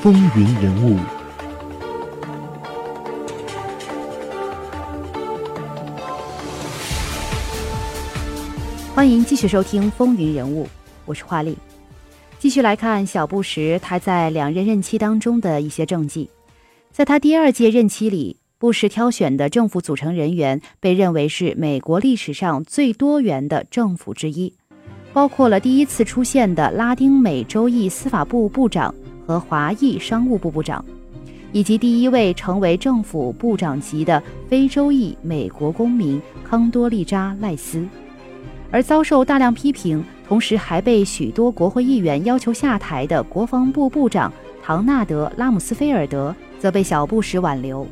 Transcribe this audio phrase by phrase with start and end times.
[0.00, 0.96] 风云人物，
[8.94, 10.64] 欢迎继续收听《风云人物》，
[11.04, 11.58] 我是华丽。
[12.38, 16.30] 继续来看小布什他在两任任期当中的一些政绩。
[16.92, 24.54] 在他第二届任期里，布什挑选的政府组成人员被认为是美国历史上最多元的政府之一，
[25.12, 28.94] 包括了第一次出现的拉丁美洲裔司法部部长。
[29.28, 30.82] 和华裔商务部部长，
[31.52, 37.86] 以及第一位成为政府部长级的非洲裔美国公民康多利扎赖斯，
[38.70, 44.32] 而遭受大量批评，同时还被许多国会议员要求下台的国防部部长
[44.62, 47.86] 唐纳德拉姆斯菲尔德，则被小布什挽留。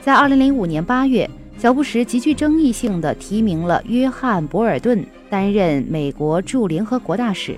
[0.00, 1.28] 在2005年8月，
[1.58, 7.54] 小布什极具争议性的提名了约翰博尔顿担任美国驻联合国大使。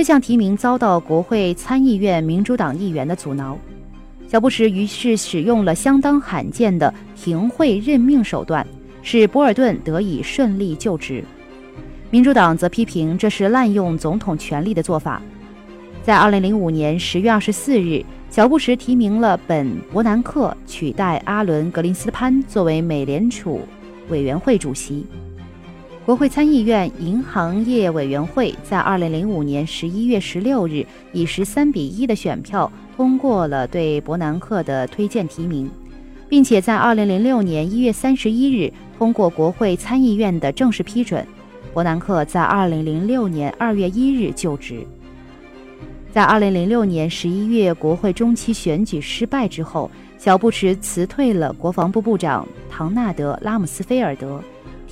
[0.00, 3.54] 这项提名遭到国会参议院民主党议员的阻挠，
[4.26, 8.66] 小布什于是使用了相当罕见的停会任命手段，
[9.02, 11.22] 使博尔顿得以顺利就职。
[12.08, 15.20] 民主党则批评这是滥用总统权力的做法。
[16.02, 23.60] 在2005年10月24日，小布什提名了本·伯南克取代阿伦·格林斯潘作为美联储
[24.08, 25.04] 委员会主席。
[26.06, 35.70] 国会参议院银行业委员会在二零零五年十一月十六日以十三比一的选票通过了对伯南克的推荐提名，
[36.28, 41.24] 并且在二零零六年一月三十一日通过国会参议院的正式批准。
[41.72, 44.84] 伯南克在二零零六年二月一日就职。
[46.10, 54.42] 在二零零六年十一月国会中期选举失败之后，小布什辞退了国防部部长唐纳德拉姆斯菲尔德。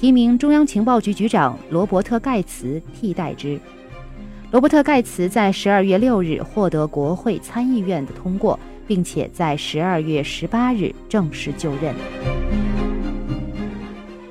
[0.00, 3.58] 提名中央情报局局长罗伯特·盖茨替代之。
[4.52, 11.92] 罗伯特·盖茨在十二月六日获得国会参议院的通过，并且在十二月十八日正式就任。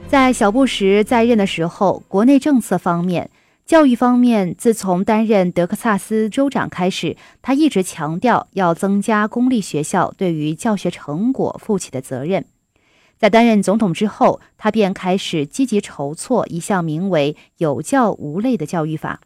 [0.08, 3.30] 在小布什在任的时候，国内政策方面，
[3.66, 12.46] 教育方面，自从担任德克萨斯州长开始，他一直强调要增加公立学校对于教学成果负起的责任。
[13.18, 19.22] 在担任总统之后，他便开始积极筹措一项名为“有教无类”的教育法。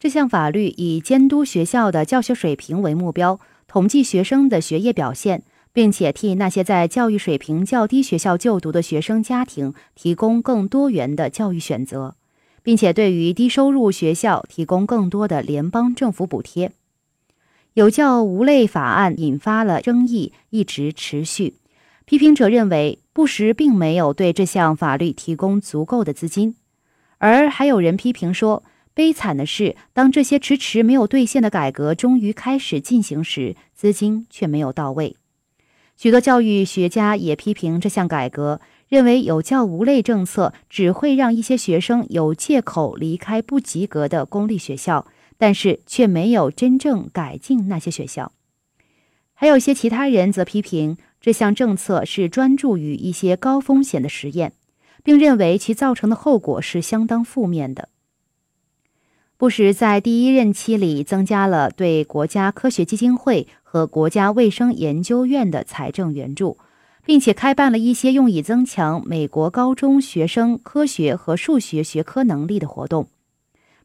[0.00, 12.16] 这项法律以监督学校的教学水平为目标，统计学生的学业表现，并且替那些在教育水平较低学校就读的学生家庭提供更多元的教育选择，
[12.62, 16.72] 并且对于低收入学校提供更多的联邦政府补贴。
[17.74, 21.54] “有教无类”法案引发了争议，一直持续。
[22.12, 22.98] 批评者认为。
[23.14, 26.54] 布什并没有对这项法律提供足够的资金，
[27.18, 28.62] 而还有人批评说，
[28.92, 35.16] 悲惨的是，当这些迟迟没有兑现的改革终于开始进行时，资金却没有到位。
[35.96, 45.06] 许多教育学家也批评这项改革，认为有教无类政策只会让一些学生有借口离开不及格的公立学校，
[45.36, 48.32] 但是却没有真正改进那些学校。
[49.42, 50.96] 还有些其他人则批评。
[51.20, 54.52] 这项政策是专注于一些高风险的实验，
[55.02, 57.88] 并认为其造成的后果是相当负面的。
[59.36, 66.58] 布什在第一任期里增加了对国家科学基金会和国家卫生研究院的财政援助，
[67.04, 73.08] 并且开办了一些用以增强美国高中学生科学和数学学科能力的活动。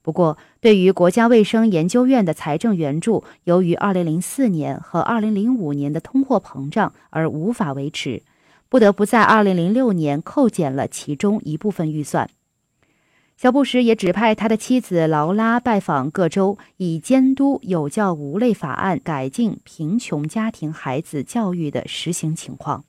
[0.08, 8.24] 不过，对于国家卫生研究院的财政援助，由于2004年和2005年的通货膨胀而无法维持，
[8.70, 12.30] 不得不在2006年扣减了其中一部分预算。
[13.36, 22.86] 小布什也指派他的妻子劳拉拜访各州，以监督有教无类法案改进贫穷家庭孩子教育的实行情况。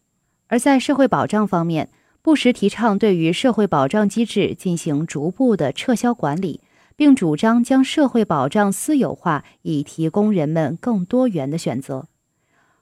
[0.47, 1.89] 而在社会保障方面，
[2.23, 6.61] 布什提倡对于社会保障机制进行逐步的撤销管理。
[6.99, 12.09] 并主张将社会保障私有化，以提供人们更多元的选择。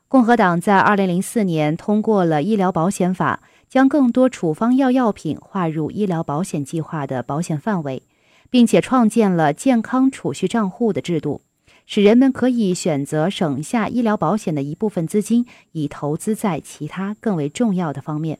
[0.08, 8.04] 共和党在2004年通过了医疗保险法，将更多处方药药品划入医疗保险计划的保险范围，
[8.48, 11.42] 并且创建了健康储蓄账户的制度，
[11.84, 18.38] 使人们可以选择省下医疗保险的一部分资金，以投资在其他更为重要的方面。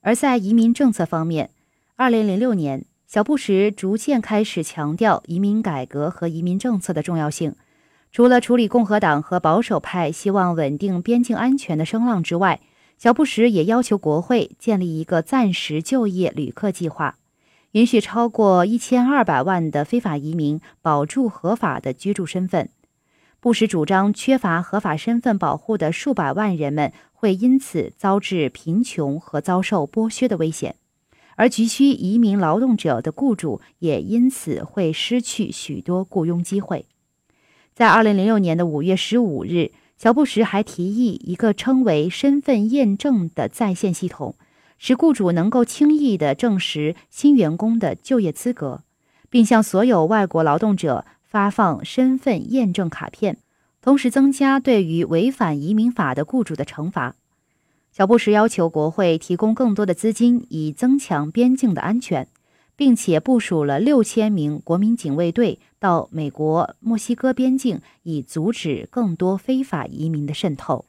[0.00, 1.50] 而在移民政策方面
[1.98, 2.86] ，2006年。
[3.08, 7.56] 小布什逐渐开始强调移民改革和移民政策的重要性。
[8.12, 12.60] 除了处理共和党和保守派希望稳定边境安全的声浪之外，
[12.98, 17.16] 小布什也要求国会建立一个暂时就业旅客计划，
[17.72, 22.68] 允许超过一千二百万的非法移民保住合法的居住身份。
[23.40, 30.76] 布什主张缺乏合法身份保护的数百万人们会因此遭致贫穷和遭受剥削的危险，
[31.38, 36.86] 而急需移民劳动者的雇主也因此会失去许多雇佣机会。
[37.74, 44.34] 在二零零六年的五月十五日，小布什还提议一个称为“身份验证”的在线系统，
[44.78, 48.82] 使雇主能够轻易地证实新员工的就业资格，
[49.30, 51.06] 并向所有外国劳动者。
[51.30, 53.36] 发放身份验证卡片，
[53.82, 57.16] 同时增加对于违反移民法的雇主的惩罚。
[57.98, 62.28] 小布什要求国会提供更多的资金，以增强边境的安全，
[62.76, 70.84] 并且部署了六千名国民警卫队到美国墨西哥边境，以阻止更多非法移民的渗透。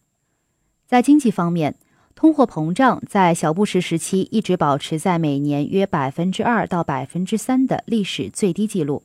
[0.86, 1.78] 在经济方面，
[2.14, 9.02] 通货膨胀在小布什时期一直保持在每年约百分之二到百分之三的历史最低纪录。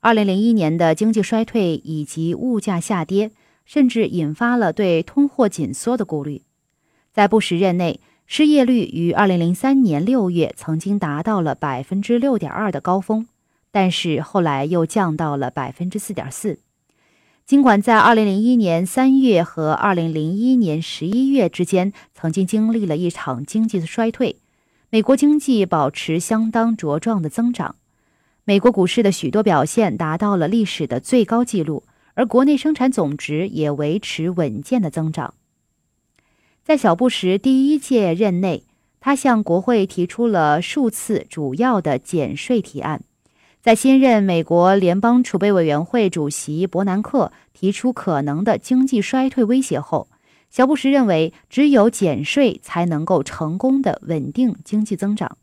[0.00, 3.30] 二零零一年的经济衰退以及物价下跌，
[3.64, 6.42] 甚至引发了对通货紧缩的顾虑。
[7.20, 13.26] 在布什任内，失业率于二零零三年六月曾经达到了百分之六点二的高峰，
[13.70, 16.60] 但是后来又降到了百分之四点四。
[17.44, 24.36] 尽管在二零零一年三月和二零零一年十一月之间曾经经历了一场经济的衰退，
[24.88, 27.74] 美国经济保持相当茁壮的增长。
[28.44, 31.84] 美国股市的许多表现达到了历史的最高纪录，
[32.14, 35.34] 而国内生产总值也维持稳健的增长。
[36.70, 38.62] 在小布什第一届任内，
[39.00, 43.02] 他向国会提出了数次主要的减税提案。
[43.60, 50.06] 在新任美国联邦储备委员会主席伯南克提出可能的经济衰退威胁后，
[50.48, 55.38] 小布什认为只有减税才能够成功的稳定经济增长。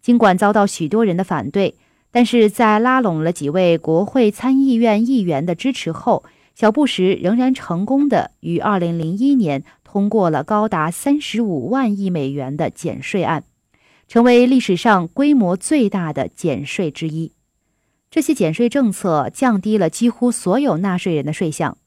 [0.00, 1.74] 尽管遭到许多人的反对。
[2.10, 6.24] 但是在拉拢了几位国会参议院议员的支持后，
[6.54, 9.62] 小布什仍然成功的于2001年
[9.96, 13.44] 通过了高达三十五万亿美元的减税案，
[14.06, 17.32] 成为历史上规模最大的减税之一。
[18.10, 21.78] 这些减税政策降低了几乎所有纳税人的税项，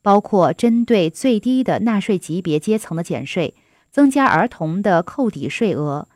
[0.00, 3.54] 包括针对最低的纳税级别阶层的减税，
[3.90, 6.06] 增加儿童的扣抵税额，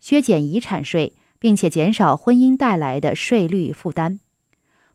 [0.00, 1.14] 削减遗产税。
[1.38, 4.20] 并且减少婚姻带来的税率负担。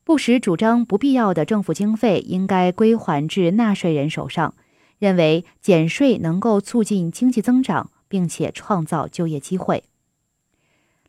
[0.03, 4.53] 布什主张不必要的政府经费应该归还至纳税人手上，
[5.05, 9.83] 认为减税能够促进经济增长，并且创造就业机会。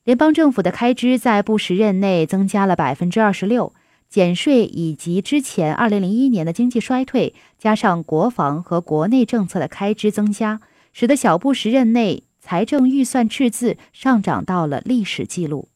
[0.04, 3.72] 联邦政府的开支在布什任内增加了百分之二十六，
[4.10, 10.60] 减税以及之前二零零一年的经济衰退，加上国防和国内政策的开支增加，
[10.93, 12.25] 使得小布什任内。
[12.48, 15.69] 财政预算赤字上涨到了历史记录，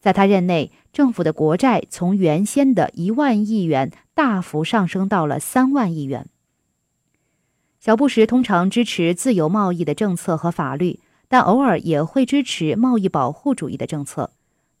[0.00, 6.26] 在他任内，政府的国债从原先的一万亿元大幅上升到了三万亿元。
[7.84, 14.30] 小布什通常支持自由贸易的政策和法律，但偶尔也会支持贸易保护主义的政策。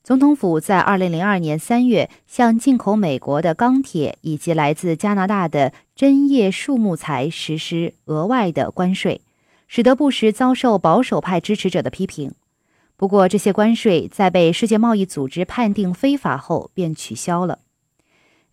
[0.02, 9.20] 总统府在二零零二年三月向进口美国的钢铁以及来自加拿大的针叶树木材实施额外的关税。
[9.68, 12.32] 使得布什遭受保守派支持者的批评。
[12.96, 17.58] 不过，这些关税在被世界贸易组织判定非法后便取消了。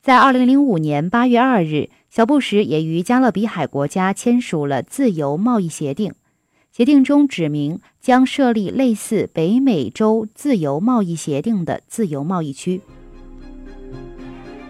[0.02, 6.14] 在2005年8月2日，小布什也与加勒比海国家签署了自由贸易协定。
[6.74, 12.82] 协定中指明将设立类似北美洲自由贸易协定的自由贸易区。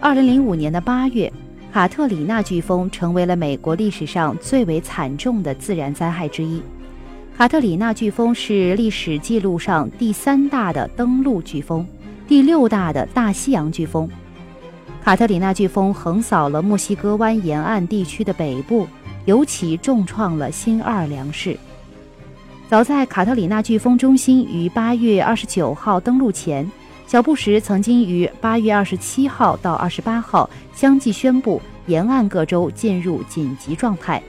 [0.00, 1.32] 2005年的8月。
[1.72, 6.62] 卡特里娜飓风成为了美国历史上最为惨重的自然灾害之一。
[7.34, 11.84] 卡特里娜飓风是历史记录上第三大的登陆飓风，
[12.28, 14.06] 第六大的大西洋飓风。
[15.04, 18.86] 卡特里娜飓风横扫了墨西哥湾沿岸地区的北部，
[19.24, 21.58] 尤其重创了新奥尔良市。
[22.68, 26.70] 早在卡特里娜飓风中心于八月二十九号登陆前。
[27.04, 34.22] 小布什曾经于八月二十七号到二十八号相继宣布沿岸各州进入紧急状态。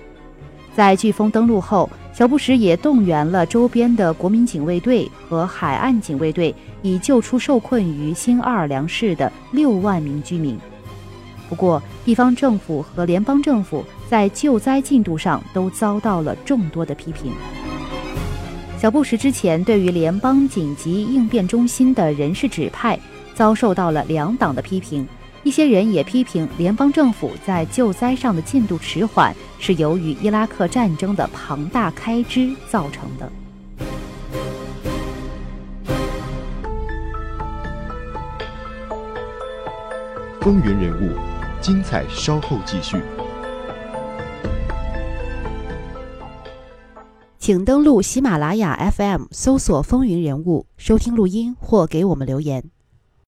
[0.75, 10.57] 在飓风登陆后，小布什也动员了周边的国民警卫队和海岸警卫队，以救出受困于新奥尔良市的六万名居民。
[11.47, 17.31] 不过，地方政府和联邦政府在救灾进度上都遭到了众多的批评。
[18.79, 22.99] 小布什之前对于联邦紧急应变中心的人事指派
[23.33, 25.07] 遭受到了两党的批评，
[25.43, 33.31] 一些人也批评联邦政府在救灾上的进度迟缓是由于伊拉克战争的庞大开支造成的。
[40.39, 41.15] 风云人物，
[41.61, 42.97] 精彩稍后继续。
[47.37, 52.72] 请登录喜马拉雅 FM 搜索“风云人物”，收听录音或给我们留言。